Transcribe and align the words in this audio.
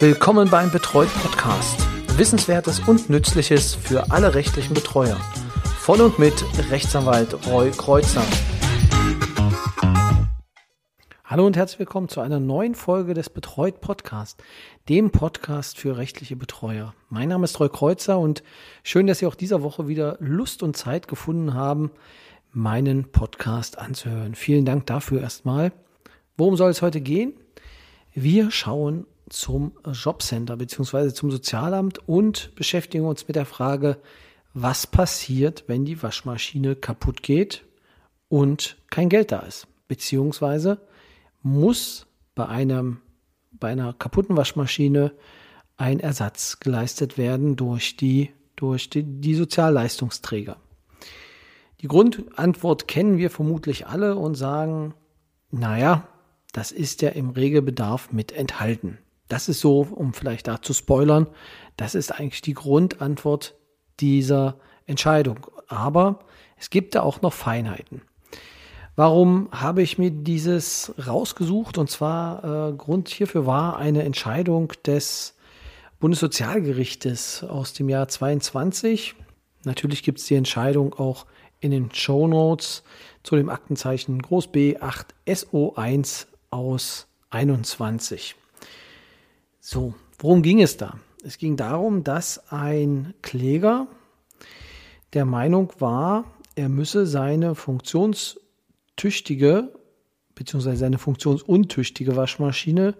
Willkommen 0.00 0.50
beim 0.50 0.72
Betreut 0.72 1.08
Podcast. 1.22 1.86
Wissenswertes 2.18 2.80
und 2.80 3.10
Nützliches 3.10 3.76
für 3.76 4.10
alle 4.10 4.34
rechtlichen 4.34 4.74
Betreuer. 4.74 5.16
Von 5.78 6.00
und 6.00 6.18
mit 6.18 6.34
Rechtsanwalt 6.68 7.46
Roy 7.46 7.70
Kreuzer. 7.70 8.24
Hallo 11.24 11.46
und 11.46 11.56
herzlich 11.56 11.78
willkommen 11.78 12.08
zu 12.08 12.20
einer 12.20 12.40
neuen 12.40 12.74
Folge 12.74 13.14
des 13.14 13.30
Betreut 13.30 13.80
Podcast, 13.80 14.42
dem 14.88 15.12
Podcast 15.12 15.78
für 15.78 15.96
rechtliche 15.96 16.34
Betreuer. 16.34 16.92
Mein 17.08 17.28
Name 17.28 17.44
ist 17.44 17.60
Roy 17.60 17.68
Kreuzer 17.68 18.18
und 18.18 18.42
schön, 18.82 19.06
dass 19.06 19.20
Sie 19.20 19.26
auch 19.26 19.36
dieser 19.36 19.62
Woche 19.62 19.86
wieder 19.86 20.16
Lust 20.18 20.64
und 20.64 20.76
Zeit 20.76 21.06
gefunden 21.06 21.54
haben, 21.54 21.92
meinen 22.52 23.12
Podcast 23.12 23.78
anzuhören. 23.78 24.34
Vielen 24.34 24.64
Dank 24.64 24.86
dafür 24.86 25.20
erstmal. 25.20 25.70
Worum 26.36 26.56
soll 26.56 26.70
es 26.70 26.82
heute 26.82 27.00
gehen? 27.00 27.34
Wir 28.12 28.50
schauen 28.50 29.06
zum 29.34 29.72
Jobcenter 29.84 30.56
bzw. 30.56 31.12
zum 31.12 31.30
Sozialamt 31.30 32.08
und 32.08 32.54
beschäftigen 32.54 33.04
uns 33.04 33.26
mit 33.26 33.36
der 33.36 33.46
Frage, 33.46 33.98
was 34.54 34.86
passiert, 34.86 35.64
wenn 35.66 35.84
die 35.84 36.02
Waschmaschine 36.02 36.76
kaputt 36.76 37.22
geht 37.22 37.64
und 38.28 38.76
kein 38.90 39.08
Geld 39.08 39.32
da 39.32 39.40
ist. 39.40 39.66
Beziehungsweise 39.88 40.80
muss 41.42 42.06
bei, 42.34 42.46
einem, 42.46 43.00
bei 43.50 43.72
einer 43.72 43.92
kaputten 43.92 44.36
Waschmaschine 44.36 45.12
ein 45.76 45.98
Ersatz 45.98 46.60
geleistet 46.60 47.18
werden 47.18 47.56
durch 47.56 47.96
die, 47.96 48.30
durch 48.54 48.88
die, 48.88 49.02
die 49.02 49.34
Sozialleistungsträger. 49.34 50.56
Die 51.80 51.88
Grundantwort 51.88 52.86
kennen 52.86 53.18
wir 53.18 53.30
vermutlich 53.30 53.88
alle 53.88 54.16
und 54.16 54.36
sagen, 54.36 54.94
naja, 55.50 56.06
das 56.52 56.70
ist 56.70 57.02
ja 57.02 57.10
im 57.10 57.30
Regelbedarf 57.30 58.12
mit 58.12 58.30
enthalten. 58.30 58.98
Das 59.28 59.48
ist 59.48 59.60
so, 59.60 59.86
um 59.90 60.12
vielleicht 60.12 60.48
da 60.48 60.60
zu 60.60 60.72
spoilern, 60.72 61.26
das 61.76 61.94
ist 61.94 62.12
eigentlich 62.12 62.42
die 62.42 62.54
Grundantwort 62.54 63.54
dieser 64.00 64.58
Entscheidung. 64.86 65.46
Aber 65.68 66.20
es 66.58 66.70
gibt 66.70 66.94
da 66.94 67.02
auch 67.02 67.22
noch 67.22 67.32
Feinheiten. 67.32 68.02
Warum 68.96 69.48
habe 69.50 69.82
ich 69.82 69.98
mir 69.98 70.10
dieses 70.10 70.94
rausgesucht? 71.04 71.78
Und 71.78 71.90
zwar 71.90 72.70
äh, 72.70 72.72
Grund 72.74 73.08
hierfür 73.08 73.44
war 73.44 73.76
eine 73.76 74.04
Entscheidung 74.04 74.72
des 74.86 75.34
Bundessozialgerichtes 75.98 77.42
aus 77.42 77.72
dem 77.72 77.88
Jahr 77.88 78.06
22. 78.06 79.16
Natürlich 79.64 80.02
gibt 80.02 80.20
es 80.20 80.26
die 80.26 80.36
Entscheidung 80.36 80.94
auch 80.94 81.26
in 81.60 81.70
den 81.70 81.92
Show 81.92 82.28
Notes 82.28 82.84
zu 83.22 83.36
dem 83.36 83.48
Aktenzeichen 83.48 84.20
Groß 84.20 84.48
B 84.48 84.76
8 84.76 85.14
SO1 85.26 86.26
aus 86.50 87.08
21. 87.30 88.36
So, 89.66 89.94
worum 90.18 90.42
ging 90.42 90.60
es 90.60 90.76
da? 90.76 90.98
Es 91.24 91.38
ging 91.38 91.56
darum, 91.56 92.04
dass 92.04 92.52
ein 92.52 93.14
Kläger 93.22 93.86
der 95.14 95.24
Meinung 95.24 95.72
war, 95.78 96.26
er 96.54 96.68
müsse 96.68 97.06
seine 97.06 97.54
funktionstüchtige 97.54 99.72
bzw. 100.34 100.74
seine 100.74 100.98
funktionsuntüchtige 100.98 102.14
Waschmaschine 102.14 102.94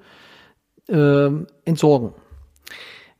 äh, 0.88 1.28
entsorgen. 1.66 2.14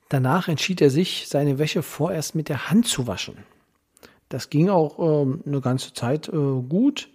Danach 0.08 0.48
entschied 0.48 0.80
er 0.80 0.88
sich, 0.88 1.28
seine 1.28 1.58
Wäsche 1.58 1.82
vorerst 1.82 2.34
mit 2.34 2.48
der 2.48 2.70
Hand 2.70 2.86
zu 2.86 3.06
waschen. 3.06 3.36
Das 4.30 4.48
ging 4.48 4.70
auch 4.70 4.98
äh, 4.98 5.26
eine 5.46 5.60
ganze 5.60 5.92
Zeit 5.92 6.28
äh, 6.28 6.32
gut, 6.32 7.10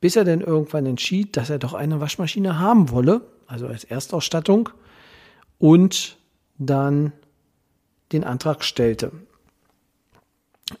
bis 0.00 0.16
er 0.16 0.24
dann 0.24 0.40
irgendwann 0.40 0.86
entschied, 0.86 1.36
dass 1.36 1.50
er 1.50 1.60
doch 1.60 1.74
eine 1.74 2.00
Waschmaschine 2.00 2.58
haben 2.58 2.90
wolle, 2.90 3.20
also 3.46 3.68
als 3.68 3.84
Erstausstattung 3.84 4.70
und 5.58 6.18
dann 6.58 7.12
den 8.12 8.24
Antrag 8.24 8.64
stellte. 8.64 9.12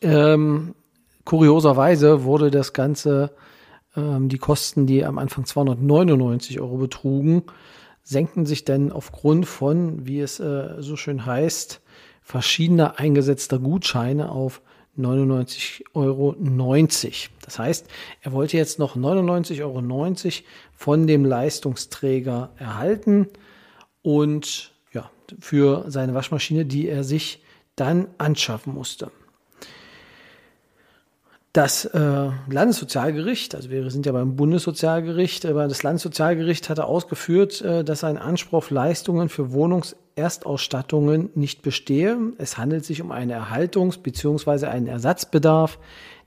Ähm, 0.00 0.74
kurioserweise 1.24 2.24
wurde 2.24 2.50
das 2.50 2.72
Ganze, 2.72 3.32
ähm, 3.96 4.28
die 4.28 4.38
Kosten, 4.38 4.86
die 4.86 5.04
am 5.04 5.18
Anfang 5.18 5.44
299 5.44 6.60
Euro 6.60 6.76
betrugen, 6.76 7.44
senkten 8.02 8.46
sich 8.46 8.64
dann 8.64 8.92
aufgrund 8.92 9.46
von, 9.46 10.06
wie 10.06 10.20
es 10.20 10.40
äh, 10.40 10.76
so 10.78 10.96
schön 10.96 11.26
heißt, 11.26 11.80
verschiedener 12.22 12.98
eingesetzter 12.98 13.58
Gutscheine 13.58 14.30
auf 14.30 14.62
99,90 14.98 15.84
Euro. 15.94 16.34
Das 17.42 17.58
heißt, 17.58 17.86
er 18.22 18.32
wollte 18.32 18.56
jetzt 18.56 18.78
noch 18.78 18.96
99,90 18.96 19.62
Euro 19.62 20.44
von 20.72 21.06
dem 21.06 21.24
Leistungsträger 21.24 22.50
erhalten 22.56 23.28
und 24.08 24.72
ja, 24.94 25.10
für 25.38 25.84
seine 25.88 26.14
Waschmaschine, 26.14 26.64
die 26.64 26.88
er 26.88 27.04
sich 27.04 27.42
dann 27.76 28.06
anschaffen 28.16 28.72
musste. 28.72 29.10
Das 31.52 31.84
äh, 31.84 32.30
Landessozialgericht, 32.48 33.54
also 33.54 33.68
wir 33.68 33.90
sind 33.90 34.06
ja 34.06 34.12
beim 34.12 34.34
Bundessozialgericht, 34.34 35.44
aber 35.44 35.68
das 35.68 35.82
Landessozialgericht 35.82 36.70
hatte 36.70 36.86
ausgeführt, 36.86 37.60
äh, 37.60 37.84
dass 37.84 38.02
ein 38.02 38.16
Anspruch 38.16 38.58
auf 38.58 38.70
Leistungen 38.70 39.28
für 39.28 39.52
Wohnungserstausstattungen 39.52 41.28
nicht 41.34 41.60
bestehe. 41.60 42.16
Es 42.38 42.56
handelt 42.56 42.86
sich 42.86 43.02
um 43.02 43.12
einen 43.12 43.30
Erhaltungs- 43.30 43.98
bzw. 43.98 44.68
einen 44.68 44.86
Ersatzbedarf 44.86 45.78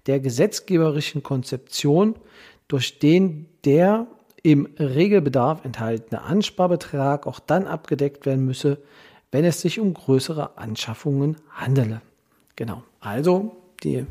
der 0.06 0.20
gesetzgeberischen 0.20 1.24
Konzeption, 1.24 2.16
durch 2.68 3.00
den 3.00 3.48
der 3.66 4.06
im 4.44 4.68
Regelbedarf 4.80 5.64
enthaltene 5.66 6.22
Ansparbetrag 6.22 7.28
auch 7.28 7.40
dann 7.40 7.68
abgedeckt 7.68 8.26
werden 8.26 8.46
müsse, 8.46 8.80
wenn 9.32 9.46
es 9.46 9.62
sich 9.62 9.80
um 9.80 9.94
größere 9.94 10.58
Anschaffungen 10.58 11.38
handele. 11.52 12.02
Genau. 12.56 12.84
Also 13.00 13.56
die 13.84 14.06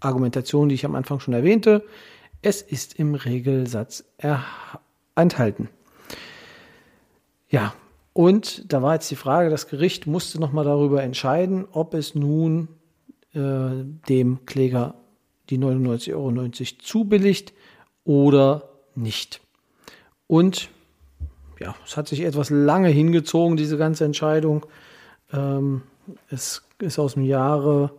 Argumentation, 0.00 0.68
die 0.68 0.74
ich 0.74 0.84
am 0.84 0.94
Anfang 0.94 1.20
schon 1.20 1.34
erwähnte, 1.34 1.84
es 2.42 2.62
ist 2.62 2.98
im 2.98 3.14
Regelsatz 3.14 4.04
enthalten. 5.14 5.68
Ja, 7.48 7.74
und 8.12 8.72
da 8.72 8.82
war 8.82 8.94
jetzt 8.94 9.10
die 9.10 9.16
Frage, 9.16 9.50
das 9.50 9.68
Gericht 9.68 10.06
musste 10.06 10.40
nochmal 10.40 10.64
darüber 10.64 11.02
entscheiden, 11.02 11.66
ob 11.70 11.94
es 11.94 12.14
nun 12.14 12.68
äh, 13.34 13.84
dem 14.08 14.44
Kläger 14.46 14.94
die 15.50 15.58
99,90 15.58 16.12
Euro 16.14 16.50
zubilligt 16.82 17.52
oder 18.04 18.70
nicht. 18.94 19.40
Und 20.32 20.70
ja, 21.60 21.74
es 21.84 21.98
hat 21.98 22.08
sich 22.08 22.22
etwas 22.22 22.48
lange 22.48 22.88
hingezogen, 22.88 23.58
diese 23.58 23.76
ganze 23.76 24.06
Entscheidung. 24.06 24.64
Ähm, 25.30 25.82
es 26.30 26.62
ist 26.78 26.98
aus 26.98 27.12
dem 27.12 27.24
Jahre, 27.24 27.90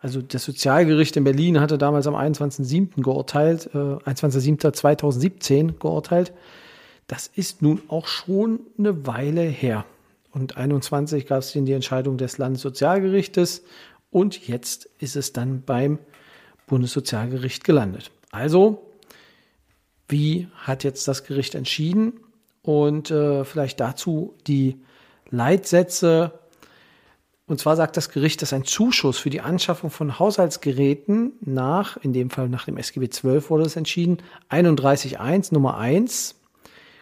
also 0.00 0.20
das 0.20 0.42
Sozialgericht 0.42 1.16
in 1.16 1.22
Berlin 1.22 1.60
hatte 1.60 1.78
damals 1.78 2.08
am 2.08 2.16
21.07. 2.16 3.00
geurteilt, 3.00 3.70
äh, 3.74 3.78
21.07.2017 3.78 5.78
geurteilt. 5.78 6.32
Das 7.06 7.28
ist 7.28 7.62
nun 7.62 7.80
auch 7.86 8.08
schon 8.08 8.58
eine 8.76 9.06
Weile 9.06 9.42
her. 9.42 9.84
Und 10.32 10.56
21 10.56 11.28
gab 11.28 11.38
es 11.38 11.52
die 11.52 11.72
Entscheidung 11.72 12.16
des 12.16 12.38
Landessozialgerichtes 12.38 13.62
und 14.10 14.48
jetzt 14.48 14.90
ist 14.98 15.14
es 15.14 15.32
dann 15.32 15.62
beim 15.62 16.00
Bundessozialgericht 16.66 17.62
gelandet. 17.62 18.10
Also 18.32 18.87
wie 20.08 20.48
hat 20.56 20.84
jetzt 20.84 21.06
das 21.06 21.24
Gericht 21.24 21.54
entschieden 21.54 22.14
und 22.62 23.10
äh, 23.10 23.44
vielleicht 23.44 23.80
dazu 23.80 24.34
die 24.46 24.80
Leitsätze. 25.30 26.32
Und 27.46 27.60
zwar 27.60 27.76
sagt 27.76 27.96
das 27.96 28.10
Gericht, 28.10 28.42
dass 28.42 28.52
ein 28.52 28.64
Zuschuss 28.64 29.18
für 29.18 29.30
die 29.30 29.40
Anschaffung 29.40 29.90
von 29.90 30.18
Haushaltsgeräten 30.18 31.32
nach, 31.40 31.96
in 31.98 32.12
dem 32.12 32.30
Fall 32.30 32.48
nach 32.48 32.66
dem 32.66 32.76
SGB 32.76 33.08
12 33.08 33.50
wurde 33.50 33.64
es 33.64 33.76
entschieden, 33.76 34.18
31.1 34.50 35.54
Nummer 35.54 35.78
1 35.78 36.34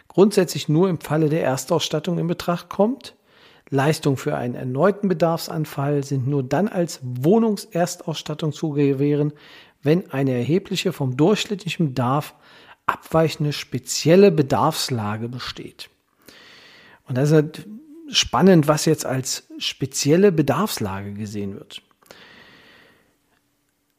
grundsätzlich 0.07 0.67
nur 0.67 0.89
im 0.89 0.99
Falle 0.99 1.29
der 1.29 1.43
Erstausstattung 1.43 2.17
in 2.17 2.27
Betracht 2.27 2.69
kommt. 2.69 3.15
Leistungen 3.69 4.17
für 4.17 4.35
einen 4.35 4.55
erneuten 4.55 5.09
Bedarfsanfall 5.09 6.03
sind 6.03 6.27
nur 6.27 6.41
dann 6.41 6.67
als 6.67 7.01
Wohnungserstausstattung 7.03 8.53
zu 8.53 8.71
gewähren, 8.71 9.33
wenn 9.83 10.09
eine 10.09 10.31
erhebliche 10.31 10.93
vom 10.93 11.17
durchschnittlichen 11.17 11.89
Bedarf 11.89 12.33
abweichende 12.87 13.53
spezielle 13.53 14.31
Bedarfslage 14.31 15.29
besteht. 15.29 15.89
Und 17.07 17.17
das 17.17 17.29
ist 17.29 17.35
halt 17.35 17.67
spannend, 18.09 18.67
was 18.67 18.85
jetzt 18.85 19.05
als 19.05 19.47
spezielle 19.59 20.31
Bedarfslage 20.31 21.13
gesehen 21.13 21.55
wird. 21.55 21.81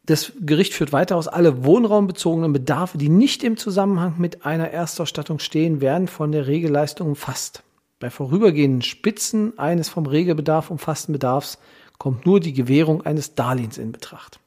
Das 0.05 0.33
Gericht 0.41 0.73
führt 0.73 0.93
weiter 0.95 1.17
aus, 1.17 1.29
alle 1.29 1.65
wohnraumbezogenen 1.65 2.55
Bedarfe, 2.55 2.97
die 2.97 3.11
nicht 3.11 3.45
im 3.45 3.59
Zusammenhang 3.59 4.15
mit 4.17 4.47
einer 4.47 4.71
Erstausstattung 4.71 5.39
stehen, 5.39 5.83
werden 5.83 6.09
von 6.09 6.33
der 6.33 6.47
Regelleistung 6.47 7.09
umfasst. 7.09 7.63
Bei 8.01 8.09
vorübergehenden 8.09 8.81
Spitzen 8.81 9.59
eines 9.59 9.91
vom 9.91 10.07
Regelbedarf 10.07 10.71
umfassten 10.71 11.13
Bedarfs 11.13 11.59
kommt 11.99 12.25
nur 12.25 12.41
die 12.41 12.55
Gewährung 12.55 13.05
eines 13.05 13.35
Darlehens 13.35 13.77
in 13.77 13.93
Betracht. 13.93 14.41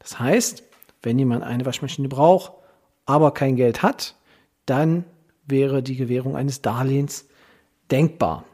Das 0.00 0.18
heißt, 0.18 0.64
wenn 1.02 1.18
jemand 1.18 1.44
eine 1.44 1.64
Waschmaschine 1.64 2.08
braucht, 2.08 2.52
aber 3.06 3.32
kein 3.32 3.56
Geld 3.56 3.82
hat, 3.82 4.16
dann 4.66 5.04
wäre 5.46 5.82
die 5.82 5.96
Gewährung 5.96 6.36
eines 6.36 6.62
Darlehens 6.62 7.26
denkbar. 7.90 8.44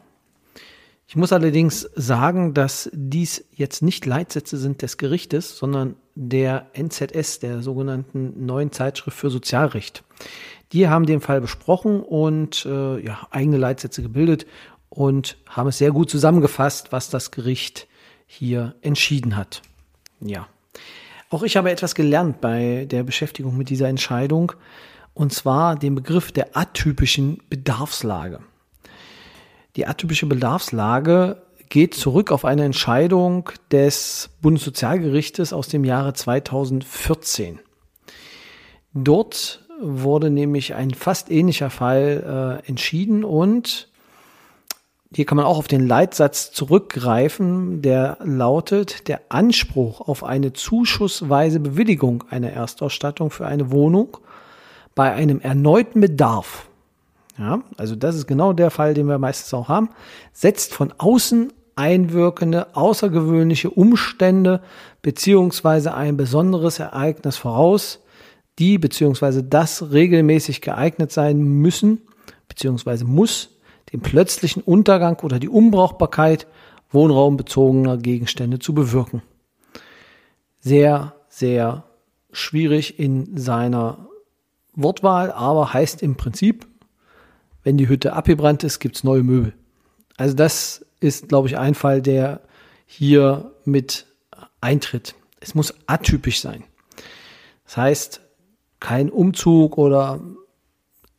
Ich 1.06 1.17
muss 1.17 1.32
allerdings 1.32 1.91
sagen, 1.97 2.55
dass 2.55 2.88
dies 2.93 3.44
jetzt 3.52 3.82
nicht 3.82 4.06
Leitsätze 4.06 4.56
sind 4.56 4.82
des 4.82 4.97
Gerichtes, 4.97 5.58
sondern 5.58 5.97
der 6.14 6.69
NZS, 6.73 7.41
der 7.41 7.62
sogenannten 7.62 8.47
neuen 8.47 8.70
Zeitschrift 8.70 9.19
für 9.19 9.29
Sozialrecht. 9.29 10.05
Die 10.73 10.88
haben 10.88 11.06
den 11.06 11.20
Fall 11.20 11.41
besprochen 11.41 12.00
und 12.00 12.64
äh, 12.64 13.00
ja, 13.05 13.26
eigene 13.31 13.56
Leitsätze 13.56 14.02
gebildet 14.02 14.47
und 14.88 15.37
haben 15.49 15.69
es 15.69 15.79
sehr 15.79 15.91
gut 15.91 16.11
zusammengefasst, 16.11 16.93
was 16.93 17.11
das 17.11 17.32
Gericht 17.32 17.88
hier 18.26 18.76
entschieden 18.81 19.37
hat. 19.37 19.62
Ja. 20.20 20.47
Auch 21.31 21.44
ich 21.44 21.56
habe 21.56 21.71
etwas 21.71 21.94
gelernt 21.94 22.41
bei 22.41 22.87
der 22.91 23.05
Beschäftigung 23.05 23.56
mit 23.56 23.71
dieser 23.71 23.88
Entscheidung, 23.88 24.53
und 25.15 25.32
zwar 25.32 25.77
den 25.77 25.94
Begriff 25.94 26.32
der 26.32 26.56
atypischen 26.56 27.41
Bedarfslage. 27.49 28.41
Die 29.77 29.87
atypische 29.87 30.27
Bedarfslage 30.27 31.41
geht 31.69 31.94
zurück 31.94 32.32
auf 32.32 32.44
eine 32.44 32.65
Entscheidung 32.65 33.49
des 33.71 34.31
Bundessozialgerichtes 34.43 35.53
aus 35.53 35.69
dem 35.69 35.85
Jahre 35.85 36.15
2014. 36.15 37.61
Dort 38.93 39.65
wurde 39.81 40.31
nämlich 40.31 40.75
ein 40.75 40.93
fast 40.93 41.31
ähnlicher 41.31 41.71
Fall 41.71 42.61
äh, 42.65 42.69
entschieden 42.69 43.23
und 43.23 43.89
hier 45.15 45.25
kann 45.25 45.37
man 45.37 45.47
auch 45.47 45.59
auf 45.59 45.67
den 45.67 45.87
Leitsatz 45.87 46.53
zurückgreifen, 46.53 47.83
der 47.83 48.19
lautet, 48.23 49.09
der 49.09 49.21
Anspruch 49.29 50.01
auf 50.01 50.23
eine 50.23 50.53
zuschussweise 50.53 51.59
Bewilligung 51.59 52.25
einer 52.31 52.51
Erstausstattung 52.51 53.31
für 53.31 53.47
eine 53.47 53.73
Wohnung 53.73 54.19
bei 54.95 55.12
einem 55.12 55.41
erneuten 55.41 56.01
Bedarf, 56.01 56.69
ja, 57.39 57.62
also 57.77 57.97
das 57.97 58.17
ist 58.17 58.27
genau 58.27 58.53
der 58.53 58.71
Fall, 58.71 58.95
den 58.95 59.07
wir 59.07 59.19
meistens 59.19 59.55
auch 59.55 59.69
haben, 59.69 59.89
setzt 60.33 60.75
von 60.75 60.93
außen 60.99 61.53
einwirkende 61.75 62.77
außergewöhnliche 62.77 63.71
Umstände 63.71 64.61
beziehungsweise 65.01 65.95
ein 65.95 66.19
besonderes 66.19 66.79
Ereignis 66.79 67.39
voraus, 67.39 68.01
die 68.59 68.77
beziehungsweise 68.77 69.43
das 69.43 69.91
regelmäßig 69.91 70.61
geeignet 70.61 71.11
sein 71.11 71.41
müssen 71.41 72.03
beziehungsweise 72.49 73.07
muss 73.07 73.49
den 73.92 74.00
plötzlichen 74.00 74.62
Untergang 74.62 75.19
oder 75.20 75.38
die 75.38 75.48
Unbrauchbarkeit 75.48 76.46
wohnraumbezogener 76.90 77.96
Gegenstände 77.98 78.58
zu 78.58 78.75
bewirken. 78.75 79.22
Sehr, 80.60 81.14
sehr 81.28 81.84
schwierig 82.32 82.98
in 82.98 83.37
seiner 83.37 84.08
Wortwahl, 84.75 85.32
aber 85.32 85.72
heißt 85.72 86.02
im 86.02 86.16
Prinzip, 86.16 86.66
wenn 87.62 87.76
die 87.76 87.88
Hütte 87.88 88.12
abgebrannt 88.14 88.64
ist, 88.64 88.78
gibt's 88.78 89.04
neue 89.04 89.22
Möbel. 89.22 89.54
Also 90.16 90.34
das 90.34 90.84
ist, 91.00 91.28
glaube 91.28 91.48
ich, 91.48 91.58
ein 91.58 91.75
Fall, 91.75 92.02
der 92.02 92.40
hier 92.87 93.52
mit 93.64 94.06
eintritt. 94.60 95.14
Es 95.40 95.54
muss 95.54 95.75
atypisch 95.87 96.40
sein. 96.40 96.64
Das 97.64 97.76
heißt, 97.76 98.20
kein 98.81 99.10
Umzug 99.10 99.78
oder 99.78 100.20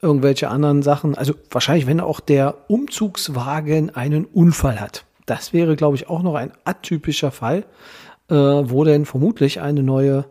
irgendwelche 0.02 0.50
anderen 0.50 0.82
Sachen. 0.82 1.16
Also 1.16 1.34
wahrscheinlich, 1.50 1.88
wenn 1.88 2.00
auch 2.00 2.20
der 2.20 2.70
Umzugswagen 2.70 3.96
einen 3.96 4.26
Unfall 4.26 4.80
hat. 4.80 5.06
Das 5.26 5.54
wäre, 5.54 5.76
glaube 5.76 5.96
ich, 5.96 6.10
auch 6.10 6.24
noch 6.24 6.36
ein 6.36 6.52
atypischer 6.64 7.32
Fall, 7.32 7.66
äh, 8.30 8.36
wo 8.36 8.84
denn 8.84 9.06
vermutlich 9.06 9.62
eine 9.62 9.84
neue 9.84 10.26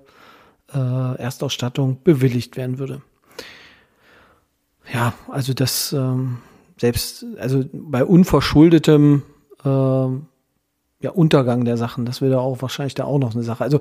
äh, 0.72 1.17
Erstausstattung 1.17 1.99
bewilligt 2.02 2.56
werden 2.56 2.78
würde. 2.78 3.02
Ja, 4.93 5.14
also 5.28 5.55
das 5.55 5.93
ähm, 5.93 6.38
selbst, 6.76 7.25
also 7.38 7.64
bei 7.73 8.05
unverschuldetem 8.05 9.23
äh, 9.64 9.69
ja, 9.69 11.11
Untergang 11.12 11.64
der 11.64 11.76
Sachen, 11.76 12.05
das 12.05 12.20
wäre 12.20 12.40
auch 12.40 12.61
wahrscheinlich 12.61 12.94
da 12.94 13.05
auch 13.05 13.19
noch 13.19 13.34
eine 13.34 13.44
Sache. 13.44 13.62
Also 13.64 13.81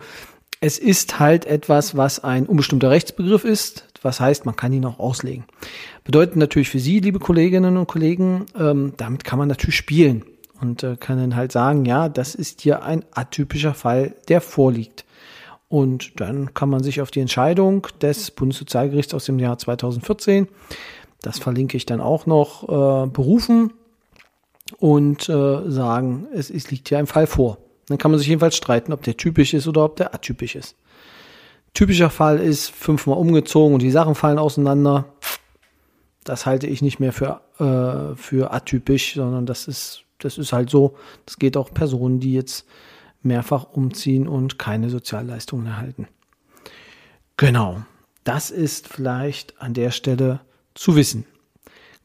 es 0.62 0.78
ist 0.78 1.20
halt 1.20 1.46
etwas, 1.46 1.96
was 1.96 2.24
ein 2.24 2.46
unbestimmter 2.46 2.90
Rechtsbegriff 2.90 3.46
ist, 3.46 3.86
was 4.02 4.20
heißt, 4.20 4.46
man 4.46 4.56
kann 4.56 4.74
ihn 4.74 4.86
auch 4.86 5.00
auslegen. 5.00 5.46
Bedeutet 6.04 6.36
natürlich 6.36 6.70
für 6.70 6.80
Sie, 6.80 7.00
liebe 7.00 7.20
Kolleginnen 7.20 7.78
und 7.78 7.88
Kollegen, 7.88 8.46
ähm, 8.58 8.94
damit 8.98 9.24
kann 9.24 9.40
man 9.40 9.48
natürlich 9.48 9.76
spielen 9.76 10.24
und 10.62 10.84
äh, 10.84 10.98
kann 10.98 11.18
dann 11.18 11.36
halt 11.36 11.52
sagen, 11.52 11.86
ja, 11.86 12.10
das 12.10 12.36
ist 12.36 12.62
hier 12.62 12.84
ein 12.84 13.06
atypischer 13.12 13.74
Fall, 13.74 14.16
der 14.28 14.42
vorliegt. 14.42 15.06
Und 15.70 16.20
dann 16.20 16.54
kann 16.54 16.70
man 16.70 16.82
sich 16.82 17.00
auf 17.02 17.12
die 17.12 17.20
Entscheidung 17.20 17.88
des 18.02 18.32
Bundessozialgerichts 18.32 19.14
aus 19.14 19.26
dem 19.26 19.40
Jahr 19.40 19.58
2014, 19.58 20.48
das 21.22 21.38
verlinke 21.38 21.76
ich 21.78 21.86
dann 21.86 22.02
auch 22.02 22.26
noch, 22.26 22.64
äh, 22.64 23.08
berufen 23.08 23.74
und 24.78 25.28
äh, 25.30 25.70
sagen, 25.70 26.28
es, 26.34 26.50
es 26.50 26.72
liegt 26.72 26.90
hier 26.90 26.98
ein 26.98 27.08
Fall 27.08 27.28
vor. 27.28 27.58
Dann 27.90 27.98
kann 27.98 28.12
man 28.12 28.20
sich 28.20 28.28
jedenfalls 28.28 28.56
streiten, 28.56 28.94
ob 28.94 29.04
der 29.04 29.18
typisch 29.18 29.54
ist 29.54 29.68
oder 29.68 29.84
ob 29.84 29.96
der 29.98 30.14
atypisch 30.14 30.56
ist. 30.56 30.76
Typischer 31.74 32.10
Fall 32.10 32.40
ist 32.40 32.70
fünfmal 32.70 33.18
umgezogen 33.18 33.74
und 33.74 33.82
die 33.82 33.92
Sachen 33.92 34.16
fallen 34.16 34.40
auseinander. 34.40 35.06
Das 36.24 36.46
halte 36.46 36.68
ich 36.68 36.82
nicht 36.82 37.00
mehr 37.00 37.14
für, 37.14 37.42
äh, 37.60 38.16
für 38.16 38.54
atypisch, 38.54 39.16
sondern 39.16 39.46
das 39.46 39.68
ist, 39.68 40.04
das 40.20 40.38
ist 40.38 40.54
halt 40.54 40.70
so. 40.70 40.96
Das 41.26 41.38
geht 41.38 41.58
auch 41.58 41.74
Personen, 41.74 42.20
die 42.20 42.34
jetzt 42.34 42.66
mehrfach 43.22 43.66
umziehen 43.72 44.28
und 44.28 44.60
keine 44.60 44.90
Sozialleistungen 44.90 45.68
erhalten. 45.68 46.08
Genau. 47.38 47.82
Das 48.24 48.52
ist 48.52 48.88
vielleicht 48.88 49.62
an 49.62 49.74
der 49.74 49.92
Stelle 49.92 50.42
zu 50.76 50.96
wissen. 50.96 51.26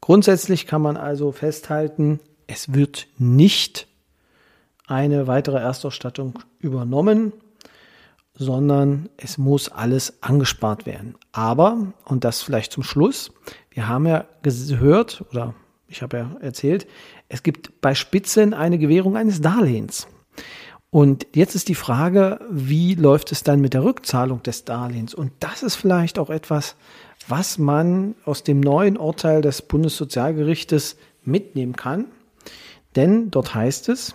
Grundsätzlich 0.00 0.66
kann 0.66 0.82
man 0.82 0.96
also 0.96 1.32
festhalten, 1.32 2.20
es 2.46 2.72
wird 2.74 3.08
nicht 3.18 3.88
eine 4.86 5.26
weitere 5.26 5.58
Erstausstattung 5.58 6.38
übernommen, 6.58 7.32
sondern 8.36 9.08
es 9.16 9.38
muss 9.38 9.68
alles 9.68 10.22
angespart 10.22 10.86
werden. 10.86 11.14
Aber, 11.32 11.92
und 12.04 12.24
das 12.24 12.42
vielleicht 12.42 12.72
zum 12.72 12.82
Schluss, 12.82 13.32
wir 13.70 13.88
haben 13.88 14.06
ja 14.06 14.24
gehört, 14.42 15.24
oder 15.30 15.54
ich 15.88 16.02
habe 16.02 16.16
ja 16.16 16.36
erzählt, 16.40 16.86
es 17.28 17.42
gibt 17.42 17.80
bei 17.80 17.94
Spitzen 17.94 18.54
eine 18.54 18.78
Gewährung 18.78 19.16
eines 19.16 19.40
Darlehens. 19.40 20.08
Und 20.90 21.26
jetzt 21.34 21.56
ist 21.56 21.68
die 21.68 21.74
Frage, 21.74 22.40
wie 22.50 22.94
läuft 22.94 23.32
es 23.32 23.42
dann 23.42 23.60
mit 23.60 23.74
der 23.74 23.82
Rückzahlung 23.82 24.42
des 24.42 24.64
Darlehens? 24.64 25.14
Und 25.14 25.32
das 25.40 25.62
ist 25.62 25.74
vielleicht 25.74 26.18
auch 26.18 26.30
etwas, 26.30 26.76
was 27.26 27.58
man 27.58 28.14
aus 28.24 28.44
dem 28.44 28.60
neuen 28.60 28.96
Urteil 28.96 29.42
des 29.42 29.62
Bundessozialgerichtes 29.62 30.96
mitnehmen 31.24 31.74
kann. 31.74 32.06
Denn 32.94 33.30
dort 33.30 33.54
heißt 33.54 33.88
es, 33.88 34.14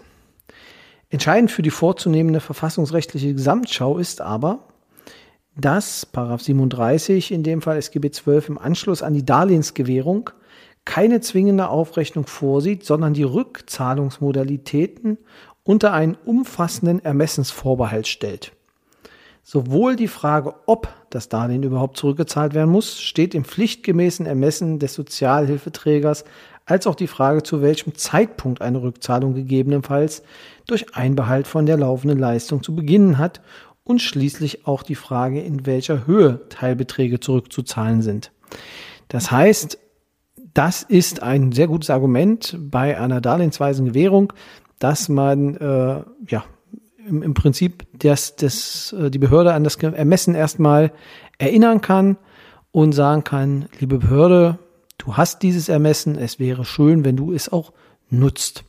Entscheidend 1.10 1.52
für 1.52 1.64
die 1.64 1.72
vorzunehmende 1.72 2.40
verfassungsrechtliche 2.40 3.34
Gesamtschau 3.34 3.98
ist 3.98 4.22
aber, 4.22 4.68
dass 5.56 6.06
Paragraph 6.06 6.42
37 6.42 7.32
in 7.32 7.44
dem 7.44 7.62
Fall 7.62 7.78
SGB 7.78 8.12
12 8.12 8.50
im 8.50 8.58
Anschluss 8.58 9.02
an 9.02 9.14
die 9.14 9.26
Darlehensgewährung 9.26 10.30
keine 10.86 11.20
zwingende 11.22 11.70
Aufrechnung 11.70 12.28
vorsieht, 12.28 12.86
sondern 12.86 13.14
die 13.14 13.24
Rückzahlungsmodalitäten 13.24 15.18
unter 15.64 15.94
einen 15.94 16.16
umfassenden 16.26 17.04
Ermessensvorbehalt 17.04 18.08
stellt. 18.08 18.54
Sowohl 19.52 19.96
die 19.96 20.08
Frage, 20.08 20.54
ob 20.68 20.94
das 21.10 21.28
Darlehen 21.28 21.64
überhaupt 21.64 21.98
zurückgezahlt 21.98 22.54
werden 22.54 22.70
muss, 22.70 23.02
steht 23.02 23.34
im 23.34 23.44
pflichtgemäßen 23.44 24.28
Ermessen 24.28 24.78
des 24.78 24.94
Sozialhilfeträgers 24.94 26.24
als 26.68 26.86
auch 26.86 26.94
die 26.94 27.08
Frage, 27.08 27.42
zu 27.42 27.60
welchem 27.64 27.96
Zeitpunkt 27.96 28.62
eine 28.62 28.84
Rückzahlung 28.84 29.34
gegebenenfalls 29.34 30.22
durch 30.68 30.96
Einbehalt 30.96 31.48
von 31.48 31.66
der 31.66 31.78
laufenden 31.78 32.20
Leistung 32.20 32.62
zu 32.62 32.76
beginnen 32.76 33.18
hat 33.18 33.42
und 33.84 34.04
schließlich 34.04 34.68
auch 34.68 34.84
die 34.84 34.94
Frage, 34.94 35.42
in 35.42 35.66
welcher 35.66 36.06
Höhe 36.06 36.48
Teilbeträge 36.50 37.20
zurückzuzahlen 37.20 38.04
sind. 38.04 38.32
Das 39.08 39.32
heißt, 39.32 39.80
das 40.54 40.84
ist 40.84 41.24
ein 41.24 41.54
sehr 41.54 41.68
gutes 41.68 41.90
Argument 41.90 42.56
bei 42.60 43.02
einer 43.02 43.20
darlehensweisen 43.20 43.88
Gewährung, 43.88 44.32
dass 44.78 45.10
man 45.10 45.56
äh, 45.56 46.04
ja 46.28 46.44
im, 47.10 47.24
im 47.24 47.34
Prinzip 47.34 47.86
das, 47.94 48.36
das, 48.36 48.94
äh, 48.94 49.10
die 49.10 49.20
Behörde 49.20 49.54
an 49.54 49.64
das 49.64 49.76
Ermessen 49.76 50.36
erstmal 50.36 50.92
erinnern 51.38 51.82
kann 51.82 52.18
und 52.72 52.94
sagen 52.94 53.24
kann, 53.24 53.66
liebe 53.80 53.98
Behörde, 53.98 54.60
du 54.98 55.18
hast 55.18 55.42
dieses 55.44 55.70
Ermessen, 55.70 56.16
es 56.16 56.40
wäre 56.40 56.66
schön, 56.66 57.04
wenn 57.04 57.18
du 57.18 57.34
es 57.34 57.52
auch 57.52 57.74
nutzt. 58.10 58.64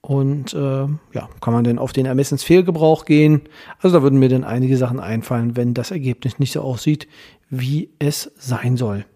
Und 0.00 0.52
äh, 0.52 0.86
ja, 1.12 1.28
kann 1.40 1.54
man 1.54 1.64
denn 1.64 1.78
auf 1.78 1.94
den 1.94 2.04
Ermessensfehlgebrauch 2.04 3.06
gehen? 3.06 3.42
Also 3.80 3.96
da 3.96 4.02
würden 4.02 4.18
mir 4.18 4.28
dann 4.28 4.44
einige 4.44 4.76
Sachen 4.76 5.00
einfallen, 5.00 5.56
wenn 5.56 5.72
das 5.72 5.90
Ergebnis 5.90 6.38
nicht 6.38 6.52
so 6.52 6.60
aussieht, 6.60 7.08
wie 7.48 7.90
es 7.98 8.30
sein 8.36 8.76
soll. 8.76 9.06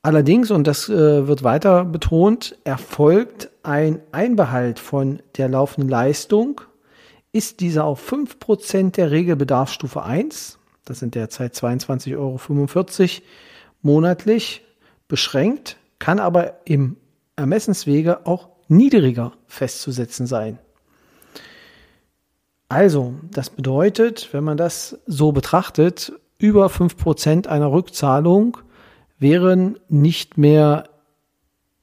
Allerdings, 0.00 0.50
und 0.50 0.66
das 0.66 0.88
äh, 0.88 1.28
wird 1.28 1.44
weiter 1.44 1.84
betont, 1.84 2.56
erfolgt 2.64 3.50
ein 3.62 4.00
Einbehalt 4.10 4.78
von 4.78 5.20
der 5.36 5.48
laufenden 5.48 5.88
Leistung, 5.88 6.62
ist 7.32 7.60
dieser 7.60 7.84
auf 7.84 8.12
5% 8.12 8.92
der 8.92 9.10
Regelbedarfsstufe 9.10 10.02
1, 10.02 10.58
das 10.84 10.98
sind 10.98 11.14
derzeit 11.14 11.54
22,45 11.54 12.16
Euro 12.16 12.40
monatlich, 13.82 14.62
beschränkt, 15.08 15.76
kann 15.98 16.18
aber 16.18 16.60
im 16.64 16.96
Ermessenswege 17.36 18.26
auch 18.26 18.48
niedriger 18.68 19.32
festzusetzen 19.46 20.26
sein. 20.26 20.58
Also, 22.68 23.14
das 23.30 23.50
bedeutet, 23.50 24.32
wenn 24.32 24.44
man 24.44 24.56
das 24.56 24.98
so 25.06 25.32
betrachtet, 25.32 26.12
über 26.38 26.68
5% 26.68 27.46
einer 27.46 27.70
Rückzahlung 27.70 28.56
wären 29.18 29.78
nicht 29.88 30.38
mehr 30.38 30.88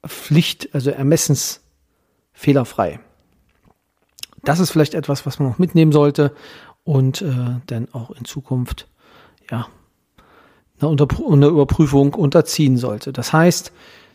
Pflicht, 0.06 0.74
also 0.74 0.89
ermessensfehlerfrei. 0.89 3.00
Das 4.43 4.60
ist 4.60 4.72
vielleicht 4.72 4.93
etwas, 4.93 5.25
was 5.25 5.39
man 5.39 5.50
noch 5.50 5.60
mitnehmen 5.60 5.91
sollte 5.91 6.34
und 6.84 7.22
äh, 7.22 7.34
dann 7.67 7.88
auch 7.93 8.12
in 8.12 8.25
Zukunft 8.25 8.88
ja, 9.50 9.67
eine, 10.81 11.08
eine 11.29 11.48
Überprüfung 11.48 12.13
unterziehen 12.13 12.77
sollte. 12.77 13.12
Das 13.13 13.34
heißt, 13.34 13.72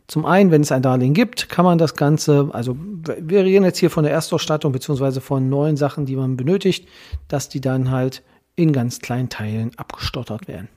zum 0.07 0.27
einen, 0.27 0.51
wenn 0.51 0.63
es 0.63 0.73
ein 0.73 0.83
Darlehen 0.83 1.15
gibt, 1.15 1.49
kann 1.49 1.65
man 1.65 1.79
das 1.79 1.95
Ganze, 1.95 2.51
also 2.53 2.77
wir 2.79 3.45
reden 3.45 3.65
jetzt 3.65 3.79
hier 3.79 3.91
von 3.91 4.05
der 4.05 4.13
Erstausstattung 4.13 4.73
beziehungsweise 4.73 5.21
von 5.21 5.49
neuen 5.49 5.77
Sachen, 5.77 6.05
die 6.05 6.17
man 6.17 6.37
benötigt, 6.37 6.89
dass 7.29 7.49
die 7.49 7.61
dann 7.61 7.91
halt 7.91 8.23
in 8.55 8.73
ganz 8.73 9.01
kleinen 9.01 9.31
Teilen 9.31 9.71
abgestottert 9.79 10.47
werden. 10.47 10.69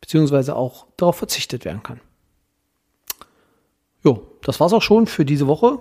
Beziehungsweise 0.00 0.56
auch 0.56 0.86
darauf 0.96 1.16
verzichtet 1.16 1.64
werden 1.64 1.82
kann. 1.82 2.00
Jo, 4.02 4.22
das 4.42 4.58
war's 4.58 4.72
auch 4.72 4.82
schon 4.82 5.06
für 5.06 5.24
diese 5.24 5.46
Woche. 5.46 5.78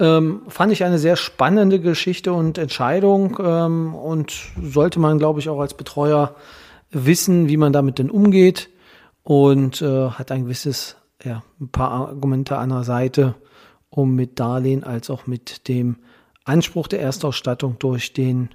Ähm, 0.00 0.42
fand 0.48 0.72
ich 0.72 0.84
eine 0.84 0.98
sehr 0.98 1.16
spannende 1.16 1.80
Geschichte 1.80 2.32
und 2.32 2.56
Entscheidung 2.56 3.38
ähm, 3.42 3.94
und 3.94 4.32
sollte 4.62 5.00
man, 5.00 5.18
glaube 5.18 5.40
ich, 5.40 5.48
auch 5.48 5.58
als 5.58 5.74
Betreuer 5.74 6.36
wissen, 6.90 7.48
wie 7.48 7.56
man 7.56 7.72
damit 7.72 7.98
denn 7.98 8.10
umgeht 8.10 8.70
und 9.24 9.82
äh, 9.82 10.10
hat 10.10 10.30
ein 10.30 10.44
gewisses, 10.44 10.96
ja, 11.24 11.42
ein 11.60 11.68
paar 11.68 11.90
Argumente 11.90 12.56
an 12.58 12.70
der 12.70 12.84
Seite, 12.84 13.34
um 13.90 14.14
mit 14.14 14.38
Darlehen 14.38 14.84
als 14.84 15.10
auch 15.10 15.26
mit 15.26 15.66
dem 15.68 15.96
Anspruch 16.44 16.86
der 16.86 17.00
Erstausstattung 17.00 17.76
durch 17.78 18.12
den 18.12 18.50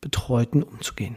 Betreuten 0.00 0.62
umzugehen. 0.62 1.16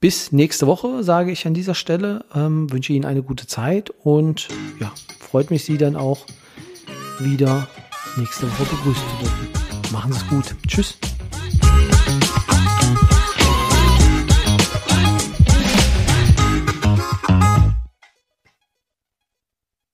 Bis 0.00 0.32
nächste 0.32 0.66
Woche 0.66 1.02
sage 1.02 1.32
ich 1.32 1.46
an 1.46 1.54
dieser 1.54 1.74
Stelle, 1.74 2.24
ähm, 2.34 2.70
wünsche 2.72 2.92
Ihnen 2.92 3.04
eine 3.04 3.22
gute 3.22 3.46
Zeit 3.46 3.90
und 3.90 4.48
ja, 4.80 4.92
freut 5.20 5.50
mich, 5.50 5.64
Sie 5.64 5.78
dann 5.78 5.96
auch 5.96 6.26
wieder 7.18 7.68
nächste 8.16 8.50
Woche 8.50 8.64
begrüßen 8.64 9.02
zu 9.10 9.24
dürfen. 9.24 9.48
Machen 9.92 10.12
Sie 10.12 10.18
es 10.18 10.28
gut. 10.28 10.54
Tschüss. 10.66 10.98